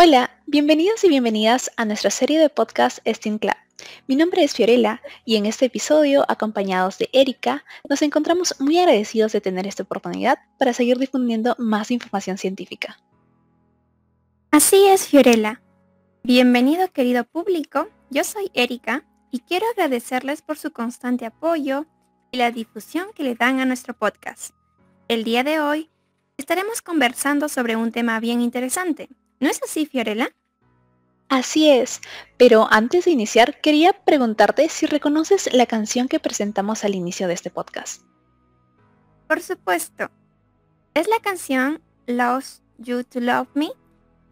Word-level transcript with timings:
Hola, 0.00 0.30
bienvenidos 0.46 1.02
y 1.02 1.08
bienvenidas 1.08 1.72
a 1.76 1.84
nuestra 1.84 2.10
serie 2.10 2.38
de 2.38 2.48
podcast 2.48 3.00
STEAM 3.04 3.40
Club. 3.40 3.56
Mi 4.06 4.14
nombre 4.14 4.44
es 4.44 4.54
Fiorella 4.54 5.02
y 5.24 5.34
en 5.34 5.44
este 5.44 5.64
episodio, 5.64 6.24
acompañados 6.28 6.98
de 6.98 7.10
Erika, 7.12 7.64
nos 7.90 8.00
encontramos 8.02 8.54
muy 8.60 8.78
agradecidos 8.78 9.32
de 9.32 9.40
tener 9.40 9.66
esta 9.66 9.82
oportunidad 9.82 10.38
para 10.56 10.72
seguir 10.72 10.98
difundiendo 10.98 11.56
más 11.58 11.90
información 11.90 12.38
científica. 12.38 13.00
Así 14.52 14.86
es, 14.86 15.08
Fiorella. 15.08 15.62
Bienvenido 16.22 16.92
querido 16.92 17.24
público, 17.24 17.88
yo 18.08 18.22
soy 18.22 18.52
Erika 18.54 19.04
y 19.32 19.40
quiero 19.40 19.66
agradecerles 19.72 20.42
por 20.42 20.58
su 20.58 20.70
constante 20.70 21.26
apoyo 21.26 21.86
y 22.30 22.36
la 22.36 22.52
difusión 22.52 23.08
que 23.16 23.24
le 23.24 23.34
dan 23.34 23.58
a 23.58 23.64
nuestro 23.64 23.94
podcast. 23.94 24.54
El 25.08 25.24
día 25.24 25.42
de 25.42 25.58
hoy 25.58 25.90
estaremos 26.36 26.82
conversando 26.82 27.48
sobre 27.48 27.74
un 27.74 27.90
tema 27.90 28.20
bien 28.20 28.40
interesante, 28.42 29.08
¿No 29.40 29.48
es 29.48 29.60
así, 29.62 29.86
Fiorella? 29.86 30.30
Así 31.28 31.68
es, 31.68 32.00
pero 32.38 32.66
antes 32.70 33.04
de 33.04 33.10
iniciar 33.10 33.60
quería 33.60 33.92
preguntarte 33.92 34.68
si 34.68 34.86
reconoces 34.86 35.52
la 35.52 35.66
canción 35.66 36.08
que 36.08 36.20
presentamos 36.20 36.84
al 36.84 36.94
inicio 36.94 37.28
de 37.28 37.34
este 37.34 37.50
podcast. 37.50 38.02
Por 39.26 39.42
supuesto. 39.42 40.10
Es 40.94 41.06
la 41.06 41.20
canción 41.20 41.82
Lost 42.06 42.62
You 42.78 43.04
to 43.04 43.20
Love 43.20 43.48
Me, 43.54 43.68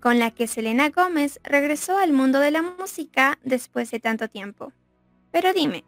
con 0.00 0.18
la 0.18 0.30
que 0.30 0.46
Selena 0.46 0.88
Gómez 0.88 1.38
regresó 1.44 1.98
al 1.98 2.12
mundo 2.12 2.40
de 2.40 2.50
la 2.50 2.62
música 2.62 3.38
después 3.44 3.90
de 3.90 4.00
tanto 4.00 4.28
tiempo. 4.28 4.72
Pero 5.30 5.52
dime, 5.52 5.84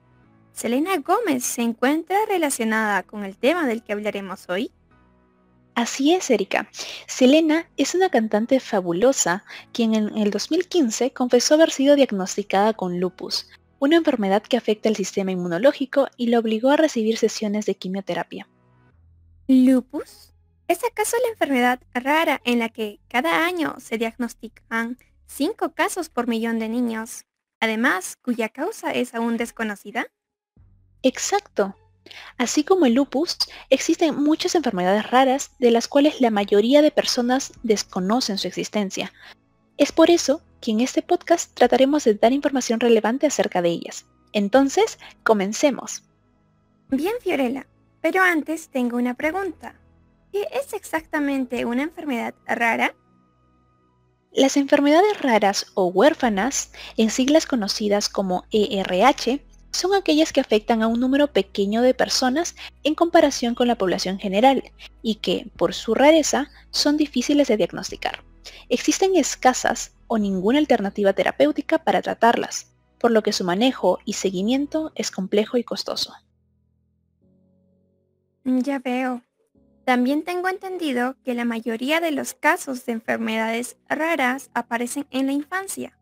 ¿Selena 0.53 0.99
Gómez 0.99 1.45
se 1.45 1.63
encuentra 1.63 2.19
relacionada 2.29 3.03
con 3.03 3.25
el 3.25 3.39
tema 3.39 3.67
del 3.67 3.83
que 3.83 3.95
hablaremos 3.95 4.49
hoy? 4.51 4.73
Así 5.79 6.13
es, 6.13 6.29
Erika. 6.29 6.69
Selena 7.07 7.71
es 7.77 7.95
una 7.95 8.09
cantante 8.09 8.59
fabulosa 8.59 9.45
quien 9.73 9.95
en 9.95 10.19
el 10.19 10.33
2015 10.33 11.13
confesó 11.13 11.55
haber 11.55 11.71
sido 11.71 11.95
diagnosticada 11.95 12.73
con 12.73 12.99
lupus, 12.99 13.49
una 13.79 13.95
enfermedad 13.95 14.43
que 14.43 14.57
afecta 14.57 14.89
el 14.89 14.97
sistema 14.97 15.31
inmunológico 15.31 16.09
y 16.17 16.31
la 16.31 16.41
obligó 16.41 16.71
a 16.71 16.77
recibir 16.77 17.17
sesiones 17.17 17.65
de 17.65 17.77
quimioterapia. 17.77 18.49
¿Lupus? 19.47 20.35
¿Es 20.67 20.83
acaso 20.83 21.17
la 21.23 21.31
enfermedad 21.31 21.81
rara 21.95 22.41
en 22.43 22.59
la 22.59 22.71
que 22.71 22.99
cada 23.07 23.47
año 23.47 23.77
se 23.79 23.99
diagnostican 23.99 24.99
5 25.29 25.75
casos 25.75 26.09
por 26.09 26.27
millón 26.27 26.59
de 26.59 26.69
niños, 26.69 27.25
además 27.61 28.17
cuya 28.21 28.49
causa 28.49 28.91
es 28.91 29.15
aún 29.15 29.37
desconocida? 29.37 30.09
Exacto. 31.05 31.77
Así 32.37 32.65
como 32.65 32.87
el 32.87 32.95
lupus, 32.95 33.37
existen 33.71 34.23
muchas 34.23 34.55
enfermedades 34.55 35.11
raras 35.11 35.53
de 35.59 35.71
las 35.71 35.89
cuales 35.89 36.21
la 36.21 36.31
mayoría 36.31 36.83
de 36.83 36.91
personas 36.91 37.53
desconocen 37.63 38.39
su 38.39 38.49
existencia. 38.49 39.13
Es 39.77 39.93
por 39.93 40.11
eso 40.11 40.43
que 40.61 40.73
en 40.73 40.81
este 40.81 41.03
podcast 41.03 41.55
trataremos 41.55 42.05
de 42.05 42.15
dar 42.15 42.33
información 42.33 42.81
relevante 42.81 43.27
acerca 43.27 43.63
de 43.63 43.71
ellas. 43.71 44.07
Entonces, 44.33 44.99
comencemos. 45.23 46.03
Bien, 46.91 47.15
Fiorella, 47.21 47.67
pero 48.01 48.23
antes 48.23 48.69
tengo 48.69 48.97
una 48.97 49.15
pregunta. 49.15 49.75
¿Qué 50.33 50.47
es 50.53 50.73
exactamente 50.73 51.65
una 51.65 51.83
enfermedad 51.83 52.35
rara? 52.47 52.95
Las 54.33 54.57
enfermedades 54.57 55.21
raras 55.23 55.67
o 55.75 55.87
huérfanas, 55.87 56.73
en 56.97 57.11
siglas 57.11 57.47
conocidas 57.47 58.09
como 58.09 58.45
ERH, 58.53 59.41
son 59.71 59.95
aquellas 59.95 60.33
que 60.33 60.41
afectan 60.41 60.83
a 60.83 60.87
un 60.87 61.01
número 61.01 61.33
pequeño 61.33 61.83
de 61.83 61.95
personas 61.95 62.57
en 62.85 62.95
comparación 62.95 63.55
con 63.55 63.69
la 63.69 63.77
población 63.77 64.19
general 64.19 64.73
y 65.03 65.17
que, 65.17 65.51
por 65.57 65.75
su 65.75 65.95
rareza, 65.95 66.51
son 66.71 66.97
difíciles 66.97 67.49
de 67.49 67.57
diagnosticar. 67.57 68.25
Existen 68.69 69.15
escasas 69.15 69.95
o 70.07 70.19
ninguna 70.19 70.59
alternativa 70.59 71.13
terapéutica 71.13 71.79
para 71.79 72.03
tratarlas, 72.03 72.73
por 72.99 73.11
lo 73.11 73.23
que 73.23 73.33
su 73.33 73.45
manejo 73.45 73.99
y 74.05 74.15
seguimiento 74.15 74.93
es 74.95 75.11
complejo 75.11 75.57
y 75.59 75.65
costoso. 75.65 76.15
Ya 78.45 78.79
veo. 78.79 79.23
También 79.85 80.23
tengo 80.23 80.49
entendido 80.49 81.17
que 81.25 81.35
la 81.35 81.45
mayoría 81.45 82.01
de 82.01 82.11
los 82.11 82.35
casos 82.35 82.85
de 82.85 82.93
enfermedades 82.93 83.77
raras 83.89 84.51
aparecen 84.55 85.07
en 85.11 85.27
la 85.27 85.33
infancia 85.33 85.98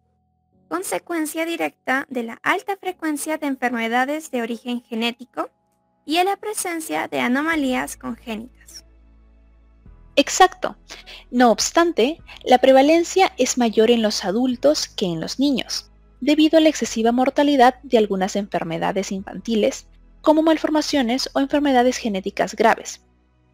consecuencia 0.69 1.44
directa 1.44 2.06
de 2.09 2.22
la 2.22 2.38
alta 2.43 2.77
frecuencia 2.77 3.38
de 3.38 3.47
enfermedades 3.47 4.31
de 4.31 4.43
origen 4.43 4.82
genético 4.82 5.50
y 6.04 6.19
a 6.19 6.25
la 6.25 6.37
presencia 6.37 7.09
de 7.09 7.21
anomalías 7.21 7.97
congénitas. 7.97 8.84
Exacto. 10.16 10.77
No 11.31 11.50
obstante, 11.50 12.22
la 12.44 12.59
prevalencia 12.59 13.32
es 13.37 13.59
mayor 13.59 13.91
en 13.91 14.03
los 14.03 14.25
adultos 14.25 14.88
que 14.88 15.06
en 15.06 15.21
los 15.21 15.38
niños, 15.38 15.91
debido 16.21 16.59
a 16.59 16.60
la 16.60 16.71
excesiva 16.71 17.12
mortalidad 17.12 17.75
de 17.83 17.98
algunas 17.98 18.34
enfermedades 18.34 19.12
infantiles, 19.12 19.88
como 20.22 20.43
malformaciones 20.43 21.31
o 21.34 21.41
enfermedades 21.41 21.98
genéticas 21.98 22.56
graves. 22.56 23.03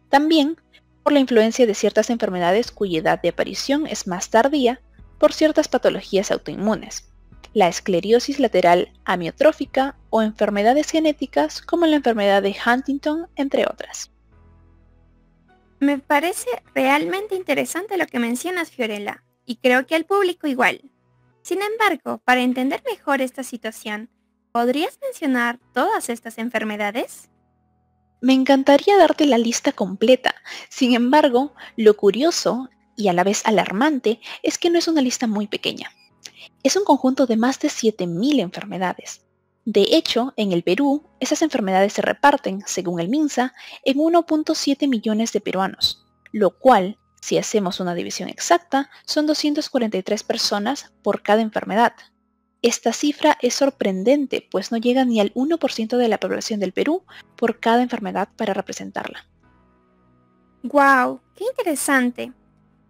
También 0.09 0.57
por 1.03 1.11
la 1.11 1.19
influencia 1.19 1.67
de 1.67 1.75
ciertas 1.75 2.09
enfermedades 2.09 2.71
cuya 2.71 2.99
edad 2.99 3.21
de 3.21 3.29
aparición 3.29 3.85
es 3.87 4.07
más 4.07 4.29
tardía 4.29 4.81
por 5.23 5.31
ciertas 5.31 5.69
patologías 5.69 6.31
autoinmunes, 6.31 7.09
la 7.53 7.69
esclerosis 7.69 8.41
lateral 8.41 8.91
amiotrófica 9.05 9.95
o 10.09 10.21
enfermedades 10.21 10.91
genéticas 10.91 11.61
como 11.61 11.85
la 11.85 11.95
enfermedad 11.95 12.43
de 12.43 12.53
Huntington, 12.53 13.29
entre 13.37 13.65
otras. 13.65 14.11
Me 15.79 15.97
parece 15.97 16.49
realmente 16.75 17.35
interesante 17.35 17.95
lo 17.95 18.05
que 18.05 18.19
mencionas, 18.19 18.69
Fiorella, 18.69 19.23
y 19.45 19.55
creo 19.55 19.87
que 19.87 19.95
al 19.95 20.03
público 20.03 20.45
igual. 20.45 20.91
Sin 21.41 21.59
embargo, 21.61 22.21
para 22.25 22.41
entender 22.41 22.83
mejor 22.85 23.21
esta 23.21 23.43
situación, 23.43 24.09
¿podrías 24.51 24.99
mencionar 25.01 25.57
todas 25.73 26.09
estas 26.09 26.37
enfermedades? 26.37 27.29
Me 28.19 28.33
encantaría 28.33 28.97
darte 28.97 29.25
la 29.25 29.37
lista 29.37 29.71
completa. 29.71 30.35
Sin 30.67 30.93
embargo, 30.93 31.53
lo 31.77 31.95
curioso 31.95 32.69
y 32.95 33.07
a 33.07 33.13
la 33.13 33.23
vez 33.23 33.45
alarmante 33.45 34.19
es 34.41 34.57
que 34.57 34.69
no 34.69 34.77
es 34.77 34.87
una 34.87 35.01
lista 35.01 35.27
muy 35.27 35.47
pequeña. 35.47 35.91
Es 36.63 36.75
un 36.75 36.83
conjunto 36.83 37.25
de 37.25 37.37
más 37.37 37.59
de 37.59 37.69
7.000 37.69 38.39
enfermedades. 38.39 39.25
De 39.65 39.87
hecho, 39.91 40.33
en 40.35 40.51
el 40.51 40.63
Perú, 40.63 41.03
esas 41.19 41.41
enfermedades 41.41 41.93
se 41.93 42.01
reparten, 42.01 42.63
según 42.65 42.99
el 42.99 43.07
MINSA, 43.07 43.53
en 43.85 43.97
1.7 43.97 44.89
millones 44.89 45.31
de 45.31 45.39
peruanos, 45.39 46.05
lo 46.33 46.57
cual, 46.57 46.97
si 47.21 47.37
hacemos 47.37 47.79
una 47.79 47.95
división 47.95 48.27
exacta, 48.27 48.89
son 49.05 49.25
243 49.25 50.23
personas 50.23 50.93
por 51.01 51.21
cada 51.21 51.41
enfermedad. 51.41 51.93
Esta 52.61 52.91
cifra 52.91 53.37
es 53.41 53.55
sorprendente, 53.55 54.47
pues 54.51 54.71
no 54.71 54.77
llega 54.77 55.05
ni 55.05 55.21
al 55.21 55.33
1% 55.33 55.97
de 55.97 56.07
la 56.07 56.19
población 56.19 56.59
del 56.59 56.73
Perú 56.73 57.03
por 57.37 57.59
cada 57.59 57.81
enfermedad 57.81 58.29
para 58.35 58.53
representarla. 58.53 59.27
¡Wow! 60.63 61.21
¡Qué 61.35 61.45
interesante! 61.45 62.33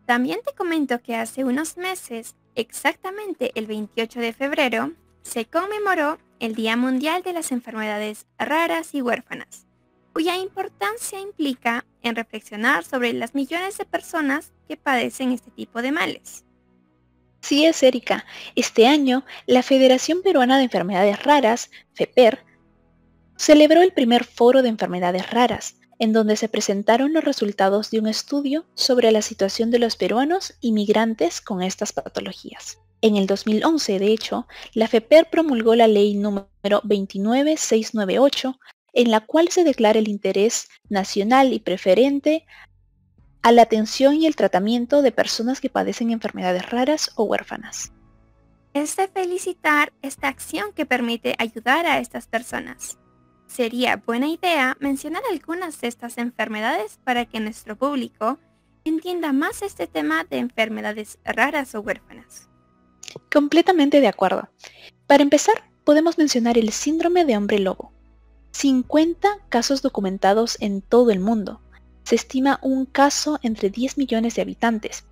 También 0.05 0.39
te 0.45 0.53
comento 0.53 1.01
que 1.01 1.15
hace 1.15 1.43
unos 1.43 1.77
meses, 1.77 2.35
exactamente 2.55 3.51
el 3.55 3.67
28 3.67 4.19
de 4.19 4.33
febrero, 4.33 4.91
se 5.21 5.45
conmemoró 5.45 6.17
el 6.39 6.55
Día 6.55 6.75
Mundial 6.75 7.23
de 7.23 7.31
las 7.31 7.51
Enfermedades 7.53 8.25
Raras 8.37 8.93
y 8.93 9.01
Huérfanas, 9.01 9.65
cuya 10.11 10.35
importancia 10.37 11.19
implica 11.19 11.85
en 12.01 12.15
reflexionar 12.15 12.83
sobre 12.83 13.13
las 13.13 13.33
millones 13.33 13.77
de 13.77 13.85
personas 13.85 14.51
que 14.67 14.75
padecen 14.75 15.31
este 15.31 15.51
tipo 15.51 15.81
de 15.81 15.93
males. 15.93 16.43
Sí 17.41 17.65
es, 17.65 17.81
Erika. 17.83 18.25
Este 18.55 18.87
año, 18.87 19.25
la 19.45 19.63
Federación 19.63 20.21
Peruana 20.21 20.57
de 20.57 20.65
Enfermedades 20.65 21.23
Raras, 21.23 21.71
FEPER, 21.93 22.43
celebró 23.37 23.81
el 23.81 23.93
primer 23.93 24.23
foro 24.23 24.61
de 24.61 24.69
enfermedades 24.69 25.29
raras, 25.29 25.75
en 26.03 26.11
donde 26.11 26.35
se 26.35 26.49
presentaron 26.49 27.13
los 27.13 27.23
resultados 27.23 27.89
de 27.89 27.99
un 27.99 28.07
estudio 28.07 28.65
sobre 28.73 29.09
la 29.13 29.21
situación 29.21 29.71
de 29.71 29.79
los 29.79 29.95
peruanos 29.95 30.53
inmigrantes 30.59 31.39
con 31.39 31.61
estas 31.61 31.93
patologías. 31.93 32.77
En 32.99 33.15
el 33.15 33.25
2011, 33.25 33.99
de 33.99 34.07
hecho, 34.07 34.45
la 34.73 34.89
FEPER 34.89 35.29
promulgó 35.29 35.75
la 35.75 35.87
ley 35.87 36.15
número 36.15 36.45
29698, 36.83 38.59
en 38.91 39.11
la 39.11 39.21
cual 39.21 39.47
se 39.47 39.63
declara 39.63 39.97
el 39.97 40.09
interés 40.09 40.67
nacional 40.89 41.53
y 41.53 41.61
preferente 41.61 42.45
a 43.41 43.53
la 43.53 43.61
atención 43.61 44.15
y 44.15 44.25
el 44.25 44.35
tratamiento 44.35 45.03
de 45.03 45.13
personas 45.13 45.61
que 45.61 45.69
padecen 45.69 46.11
enfermedades 46.11 46.69
raras 46.69 47.11
o 47.15 47.23
huérfanas. 47.23 47.93
Es 48.73 48.97
de 48.97 49.07
felicitar 49.07 49.93
esta 50.01 50.27
acción 50.27 50.73
que 50.73 50.85
permite 50.85 51.35
ayudar 51.39 51.85
a 51.85 51.99
estas 51.99 52.27
personas. 52.27 52.97
Sería 53.47 53.97
buena 53.97 54.27
idea 54.27 54.77
mencionar 54.79 55.23
algunas 55.31 55.79
de 55.81 55.87
estas 55.87 56.17
enfermedades 56.17 56.99
para 57.03 57.25
que 57.25 57.39
nuestro 57.39 57.75
público 57.77 58.39
entienda 58.85 59.31
más 59.31 59.61
este 59.61 59.87
tema 59.87 60.23
de 60.23 60.37
enfermedades 60.37 61.19
raras 61.23 61.75
o 61.75 61.81
huérfanas. 61.81 62.49
Completamente 63.31 64.01
de 64.01 64.07
acuerdo. 64.07 64.49
Para 65.07 65.23
empezar, 65.23 65.69
podemos 65.83 66.17
mencionar 66.17 66.57
el 66.57 66.71
síndrome 66.71 67.25
de 67.25 67.37
hombre 67.37 67.59
lobo. 67.59 67.91
50 68.51 69.27
casos 69.49 69.81
documentados 69.81 70.57
en 70.59 70.81
todo 70.81 71.11
el 71.11 71.19
mundo. 71.19 71.61
Se 72.03 72.15
estima 72.15 72.59
un 72.61 72.85
caso 72.85 73.39
entre 73.41 73.69
10 73.69 73.97
millones 73.97 74.35
de 74.35 74.41
habitantes. 74.41 75.05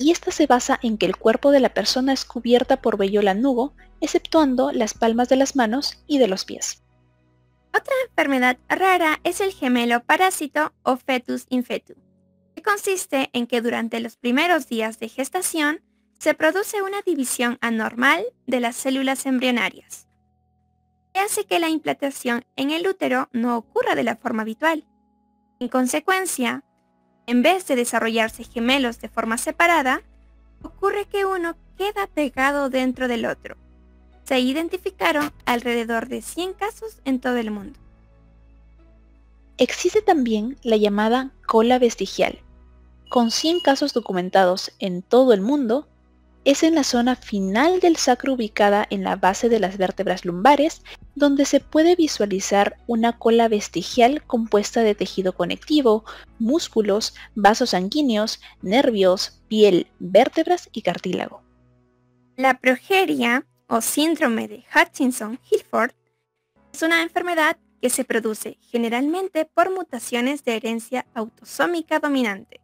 y 0.00 0.12
esta 0.12 0.30
se 0.30 0.46
basa 0.46 0.78
en 0.80 0.96
que 0.96 1.06
el 1.06 1.16
cuerpo 1.16 1.50
de 1.50 1.58
la 1.58 1.74
persona 1.74 2.12
es 2.12 2.24
cubierta 2.24 2.80
por 2.80 2.96
vello 2.96 3.20
lanugo, 3.20 3.74
exceptuando 4.00 4.70
las 4.70 4.94
palmas 4.94 5.28
de 5.28 5.34
las 5.34 5.56
manos 5.56 6.04
y 6.06 6.18
de 6.18 6.28
los 6.28 6.44
pies. 6.44 6.84
Otra 7.68 7.94
enfermedad 8.08 8.58
rara 8.68 9.20
es 9.24 9.40
el 9.40 9.52
gemelo 9.52 10.02
parásito 10.02 10.72
o 10.82 10.96
fetus 10.96 11.46
infetu, 11.50 11.94
que 12.54 12.62
consiste 12.62 13.30
en 13.32 13.46
que 13.46 13.60
durante 13.60 14.00
los 14.00 14.16
primeros 14.16 14.68
días 14.68 14.98
de 14.98 15.08
gestación 15.08 15.82
se 16.18 16.34
produce 16.34 16.82
una 16.82 17.02
división 17.02 17.58
anormal 17.60 18.24
de 18.46 18.60
las 18.60 18.74
células 18.74 19.26
embrionarias, 19.26 20.08
que 21.12 21.20
hace 21.20 21.44
que 21.44 21.60
la 21.60 21.68
implantación 21.68 22.44
en 22.56 22.70
el 22.70 22.86
útero 22.86 23.28
no 23.32 23.56
ocurra 23.56 23.94
de 23.94 24.04
la 24.04 24.16
forma 24.16 24.42
habitual. 24.42 24.84
En 25.60 25.68
consecuencia, 25.68 26.64
en 27.26 27.42
vez 27.42 27.66
de 27.66 27.76
desarrollarse 27.76 28.44
gemelos 28.44 29.00
de 29.00 29.08
forma 29.08 29.38
separada, 29.38 30.02
ocurre 30.62 31.06
que 31.06 31.26
uno 31.26 31.56
queda 31.76 32.06
pegado 32.06 32.70
dentro 32.70 33.06
del 33.06 33.26
otro. 33.26 33.56
Se 34.28 34.40
identificaron 34.40 35.32
alrededor 35.46 36.08
de 36.08 36.20
100 36.20 36.52
casos 36.52 37.00
en 37.06 37.18
todo 37.18 37.38
el 37.38 37.50
mundo. 37.50 37.78
Existe 39.56 40.02
también 40.02 40.58
la 40.62 40.76
llamada 40.76 41.32
cola 41.46 41.78
vestigial. 41.78 42.38
Con 43.08 43.30
100 43.30 43.60
casos 43.60 43.94
documentados 43.94 44.72
en 44.80 45.00
todo 45.00 45.32
el 45.32 45.40
mundo, 45.40 45.88
es 46.44 46.62
en 46.62 46.74
la 46.74 46.84
zona 46.84 47.16
final 47.16 47.80
del 47.80 47.96
sacro 47.96 48.34
ubicada 48.34 48.86
en 48.90 49.02
la 49.02 49.16
base 49.16 49.48
de 49.48 49.60
las 49.60 49.78
vértebras 49.78 50.26
lumbares, 50.26 50.82
donde 51.14 51.46
se 51.46 51.60
puede 51.60 51.96
visualizar 51.96 52.76
una 52.86 53.18
cola 53.18 53.48
vestigial 53.48 54.22
compuesta 54.26 54.82
de 54.82 54.94
tejido 54.94 55.32
conectivo, 55.32 56.04
músculos, 56.38 57.14
vasos 57.34 57.70
sanguíneos, 57.70 58.42
nervios, 58.60 59.40
piel, 59.48 59.86
vértebras 59.98 60.68
y 60.70 60.82
cartílago. 60.82 61.40
La 62.36 62.60
progeria 62.60 63.46
o 63.68 63.80
síndrome 63.80 64.48
de 64.48 64.64
Hutchinson-Gilford 64.74 65.92
es 66.72 66.82
una 66.82 67.02
enfermedad 67.02 67.58
que 67.80 67.90
se 67.90 68.04
produce 68.04 68.58
generalmente 68.60 69.44
por 69.44 69.70
mutaciones 69.70 70.44
de 70.44 70.56
herencia 70.56 71.06
autosómica 71.14 72.00
dominante. 72.00 72.60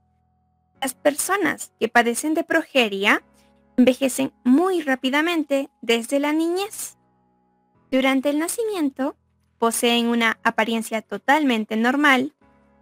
Las 0.81 0.95
personas 0.95 1.73
que 1.79 1.89
padecen 1.89 2.35
de 2.35 2.45
progeria 2.45 3.23
envejecen 3.77 4.33
muy 4.45 4.83
rápidamente 4.83 5.71
desde 5.83 6.21
la 6.21 6.33
niñez. 6.33 6.97
Durante 7.91 8.31
el 8.31 8.39
nacimiento, 8.39 9.17
poseen 9.59 10.09
una 10.09 10.39
apariencia 10.43 11.00
totalmente 11.03 11.77
normal, 11.77 12.35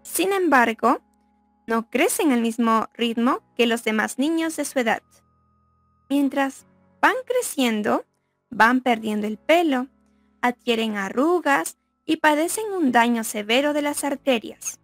sin 0.03 0.33
embargo, 0.33 1.01
no 1.67 1.89
crecen 1.91 2.33
al 2.33 2.41
mismo 2.41 2.89
ritmo 2.95 3.41
que 3.57 3.67
los 3.67 3.85
demás 3.85 4.19
niños 4.19 4.57
de 4.57 4.65
su 4.65 4.79
edad. 4.79 5.03
Mientras 6.09 6.67
van 7.01 7.15
creciendo, 7.25 8.05
van 8.53 8.83
perdiendo 8.83 9.27
el 9.27 9.39
pelo, 9.39 9.89
adquieren 10.43 10.97
arrugas 10.97 11.79
y 12.05 12.19
padecen 12.19 12.71
un 12.73 12.93
daño 12.93 13.25
severo 13.25 13.73
de 13.73 13.83
las 13.83 14.05
arterias, 14.05 14.79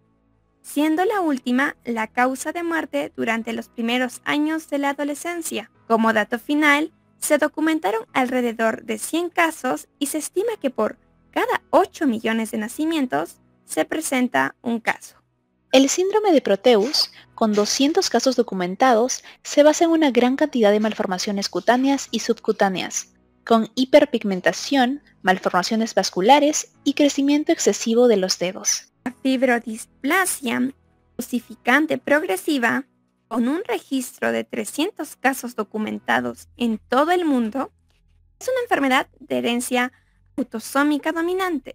siendo 0.63 1.05
la 1.05 1.21
última 1.21 1.77
la 1.85 2.07
causa 2.07 2.53
de 2.53 2.63
muerte 2.63 3.13
durante 3.15 3.53
los 3.53 3.69
primeros 3.69 4.23
años 4.25 4.71
de 4.71 4.79
la 4.79 4.91
adolescencia. 4.91 5.71
Como 5.87 6.13
dato 6.13 6.39
final, 6.39 6.93
se 7.19 7.39
documentaron 7.39 8.07
alrededor 8.13 8.85
de 8.85 8.99
100 8.99 9.31
casos 9.31 9.89
y 9.99 10.07
se 10.07 10.19
estima 10.19 10.53
que 10.61 10.71
por 10.71 10.97
cada 11.31 11.63
8 11.71 12.07
millones 12.07 12.51
de 12.53 12.59
nacimientos 12.59 13.37
se 13.67 13.85
presenta 13.85 14.57
un 14.63 14.81
caso. 14.81 15.17
El 15.73 15.91
síndrome 15.91 16.33
de 16.33 16.41
Proteus, 16.41 17.13
con 17.35 17.53
200 17.53 18.09
casos 18.09 18.37
documentados, 18.37 19.23
se 19.43 19.63
basa 19.63 19.85
en 19.85 19.91
una 19.91 20.11
gran 20.11 20.37
cantidad 20.37 20.71
de 20.71 20.81
malformaciones 20.81 21.51
cutáneas 21.51 22.09
y 22.11 22.21
subcutáneas, 22.21 23.09
con 23.49 23.71
hiperpigmentación, 23.77 25.03
malformaciones 25.23 25.95
vasculares 25.95 26.71
y 26.85 26.93
crecimiento 26.93 27.51
excesivo 27.51 28.07
de 28.07 28.19
los 28.19 28.39
dedos. 28.39 28.93
La 29.07 29.15
fibrodisplasia 29.23 30.75
osificante 31.17 31.97
progresiva 31.97 32.85
con 33.27 33.49
un 33.49 33.63
registro 33.65 34.33
de 34.33 34.45
300 34.45 35.17
casos 35.17 35.57
documentados 35.57 36.49
en 36.59 36.77
todo 36.77 37.11
el 37.11 37.25
mundo, 37.25 37.73
es 38.39 38.49
una 38.49 38.61
enfermedad 38.65 39.09
de 39.19 39.39
herencia 39.39 39.93
autosómica 40.37 41.13
dominante. 41.13 41.75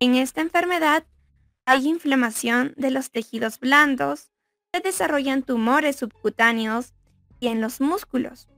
En 0.00 0.14
esta 0.14 0.40
enfermedad 0.40 1.04
hay 1.66 1.86
inflamación 1.86 2.72
de 2.78 2.90
los 2.90 3.10
tejidos 3.10 3.60
blandos, 3.60 4.30
se 4.72 4.80
desarrollan 4.80 5.42
tumores 5.42 5.96
subcutáneos 5.96 6.94
y 7.40 7.48
en 7.48 7.60
los 7.60 7.82
músculos. 7.82 8.48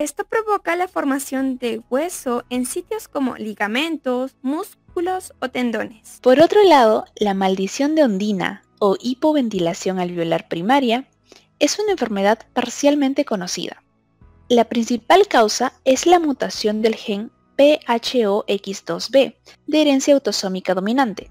Esto 0.00 0.24
provoca 0.24 0.76
la 0.76 0.88
formación 0.88 1.58
de 1.58 1.82
hueso 1.90 2.44
en 2.48 2.64
sitios 2.64 3.06
como 3.06 3.36
ligamentos, 3.36 4.34
músculos 4.40 5.34
o 5.40 5.50
tendones. 5.50 6.20
Por 6.22 6.40
otro 6.40 6.64
lado, 6.64 7.04
la 7.16 7.34
maldición 7.34 7.94
de 7.94 8.04
Ondina 8.04 8.62
o 8.78 8.96
hipoventilación 8.98 9.98
alveolar 9.98 10.48
primaria 10.48 11.06
es 11.58 11.78
una 11.78 11.92
enfermedad 11.92 12.38
parcialmente 12.54 13.26
conocida. 13.26 13.84
La 14.48 14.64
principal 14.64 15.28
causa 15.28 15.74
es 15.84 16.06
la 16.06 16.18
mutación 16.18 16.80
del 16.80 16.94
gen 16.94 17.30
PHOX2B 17.58 19.36
de 19.66 19.80
herencia 19.82 20.14
autosómica 20.14 20.72
dominante. 20.72 21.30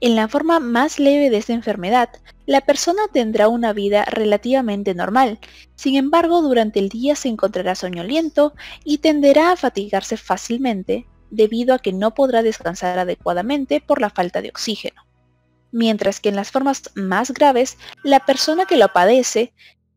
En 0.00 0.16
la 0.16 0.28
forma 0.28 0.60
más 0.60 0.98
leve 0.98 1.30
de 1.30 1.36
esta 1.36 1.52
enfermedad, 1.52 2.08
la 2.46 2.60
persona 2.60 3.02
tendrá 3.12 3.48
una 3.48 3.72
vida 3.72 4.04
relativamente 4.04 4.94
normal, 4.94 5.38
sin 5.76 5.96
embargo 5.96 6.42
durante 6.42 6.78
el 6.78 6.88
día 6.88 7.14
se 7.16 7.28
encontrará 7.28 7.74
soñoliento 7.74 8.54
y 8.84 8.98
tenderá 8.98 9.52
a 9.52 9.56
fatigarse 9.56 10.16
fácilmente 10.16 11.06
debido 11.30 11.74
a 11.74 11.78
que 11.78 11.92
no 11.92 12.14
podrá 12.14 12.42
descansar 12.42 12.98
adecuadamente 12.98 13.80
por 13.80 14.00
la 14.00 14.10
falta 14.10 14.42
de 14.42 14.48
oxígeno. 14.48 15.02
Mientras 15.72 16.20
que 16.20 16.28
en 16.28 16.36
las 16.36 16.50
formas 16.50 16.90
más 16.94 17.30
graves, 17.32 17.78
la 18.02 18.20
persona 18.20 18.66
que 18.66 18.76
lo 18.76 18.88
padece 18.88 19.52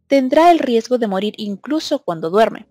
tendrá 0.08 0.52
el 0.52 0.60
riesgo 0.60 0.98
de 0.98 1.08
morir 1.08 1.34
incluso 1.38 2.04
cuando 2.04 2.30
duerme. 2.30 2.68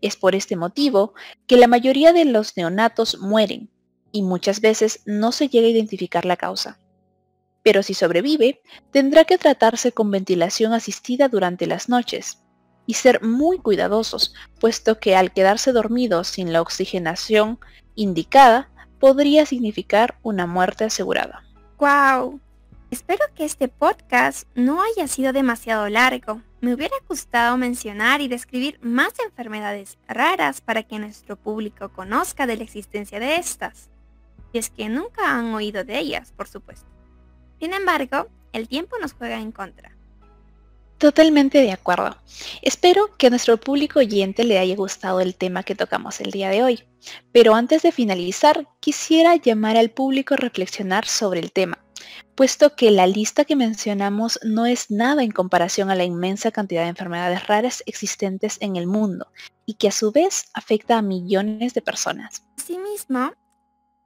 Es 0.00 0.16
por 0.16 0.34
este 0.34 0.56
motivo 0.56 1.14
que 1.46 1.56
la 1.56 1.66
mayoría 1.66 2.12
de 2.12 2.24
los 2.24 2.56
neonatos 2.56 3.18
mueren 3.18 3.70
y 4.12 4.22
muchas 4.22 4.60
veces 4.60 5.00
no 5.06 5.32
se 5.32 5.48
llega 5.48 5.66
a 5.66 5.70
identificar 5.70 6.24
la 6.24 6.36
causa. 6.36 6.78
Pero 7.62 7.82
si 7.82 7.94
sobrevive, 7.94 8.60
tendrá 8.92 9.24
que 9.24 9.38
tratarse 9.38 9.92
con 9.92 10.10
ventilación 10.10 10.72
asistida 10.72 11.28
durante 11.28 11.66
las 11.66 11.88
noches 11.88 12.38
y 12.86 12.94
ser 12.94 13.22
muy 13.22 13.58
cuidadosos, 13.58 14.34
puesto 14.60 14.98
que 15.00 15.16
al 15.16 15.32
quedarse 15.32 15.72
dormido 15.72 16.22
sin 16.24 16.52
la 16.52 16.62
oxigenación 16.62 17.58
indicada, 17.96 18.70
podría 19.00 19.44
significar 19.46 20.18
una 20.22 20.46
muerte 20.46 20.84
asegurada. 20.84 21.44
¡Wow! 21.78 22.40
Espero 22.90 23.24
que 23.34 23.44
este 23.44 23.66
podcast 23.66 24.46
no 24.54 24.80
haya 24.80 25.08
sido 25.08 25.32
demasiado 25.32 25.88
largo. 25.88 26.40
Me 26.60 26.72
hubiera 26.72 26.94
gustado 27.08 27.56
mencionar 27.56 28.20
y 28.20 28.28
describir 28.28 28.78
más 28.80 29.12
enfermedades 29.24 29.98
raras 30.06 30.60
para 30.60 30.84
que 30.84 31.00
nuestro 31.00 31.36
público 31.36 31.88
conozca 31.88 32.46
de 32.46 32.56
la 32.56 32.62
existencia 32.62 33.18
de 33.18 33.36
estas. 33.36 33.90
Y 34.52 34.58
es 34.58 34.70
que 34.70 34.88
nunca 34.88 35.36
han 35.36 35.54
oído 35.54 35.84
de 35.84 35.98
ellas, 35.98 36.32
por 36.36 36.48
supuesto. 36.48 36.86
Sin 37.60 37.74
embargo, 37.74 38.28
el 38.52 38.68
tiempo 38.68 38.96
nos 39.00 39.12
juega 39.12 39.40
en 39.40 39.52
contra. 39.52 39.92
Totalmente 40.98 41.58
de 41.60 41.72
acuerdo. 41.72 42.16
Espero 42.62 43.14
que 43.18 43.26
a 43.26 43.30
nuestro 43.30 43.58
público 43.58 43.98
oyente 43.98 44.44
le 44.44 44.58
haya 44.58 44.74
gustado 44.76 45.20
el 45.20 45.34
tema 45.34 45.62
que 45.62 45.74
tocamos 45.74 46.20
el 46.20 46.30
día 46.30 46.48
de 46.48 46.62
hoy. 46.62 46.84
Pero 47.32 47.54
antes 47.54 47.82
de 47.82 47.92
finalizar, 47.92 48.66
quisiera 48.80 49.36
llamar 49.36 49.76
al 49.76 49.90
público 49.90 50.34
a 50.34 50.38
reflexionar 50.38 51.06
sobre 51.06 51.40
el 51.40 51.52
tema 51.52 51.78
puesto 52.36 52.76
que 52.76 52.90
la 52.90 53.06
lista 53.06 53.44
que 53.44 53.56
mencionamos 53.56 54.38
no 54.44 54.66
es 54.66 54.90
nada 54.90 55.24
en 55.24 55.32
comparación 55.32 55.90
a 55.90 55.94
la 55.94 56.04
inmensa 56.04 56.52
cantidad 56.52 56.82
de 56.82 56.90
enfermedades 56.90 57.46
raras 57.46 57.82
existentes 57.86 58.58
en 58.60 58.76
el 58.76 58.86
mundo 58.86 59.28
y 59.64 59.74
que 59.74 59.88
a 59.88 59.92
su 59.92 60.12
vez 60.12 60.50
afecta 60.52 60.98
a 60.98 61.02
millones 61.02 61.74
de 61.74 61.82
personas. 61.82 62.44
Asimismo, 62.58 63.32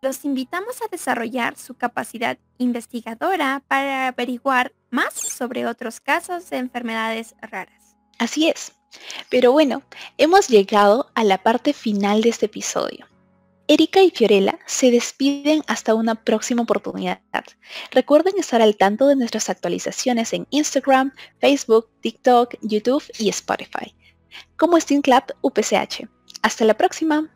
los 0.03 0.25
invitamos 0.25 0.81
a 0.81 0.89
desarrollar 0.91 1.59
su 1.59 1.75
capacidad 1.75 2.39
investigadora 2.59 3.63
para 3.69 4.09
averiguar 4.09 4.73
más 4.91 5.13
sobre 5.13 5.67
otros 5.67 6.01
casos 6.01 6.49
de 6.49 6.57
enfermedades 6.57 7.35
raras. 7.43 7.97
Así 8.19 8.49
es. 8.49 8.73
Pero 9.29 9.53
bueno, 9.53 9.83
hemos 10.19 10.49
llegado 10.49 11.11
a 11.15 11.23
la 11.23 11.43
parte 11.43 11.73
final 11.73 12.23
de 12.23 12.31
este 12.31 12.47
episodio. 12.47 13.07
Erika 13.69 14.03
y 14.03 14.11
Fiorella 14.11 14.59
se 14.67 14.91
despiden 14.91 15.63
hasta 15.69 15.95
una 15.95 16.17
próxima 16.17 16.63
oportunidad. 16.63 17.21
Recuerden 17.93 18.35
estar 18.37 18.61
al 18.61 18.77
tanto 18.77 19.07
de 19.07 19.15
nuestras 19.15 19.49
actualizaciones 19.49 20.33
en 20.33 20.47
Instagram, 20.51 21.13
Facebook, 21.41 21.89
TikTok, 22.01 22.57
YouTube 22.63 23.05
y 23.19 23.29
Spotify. 23.29 23.95
Como 24.57 24.81
Steam 24.81 25.03
Club 25.03 25.23
UPCH. 25.43 26.09
Hasta 26.43 26.65
la 26.65 26.75
próxima. 26.75 27.29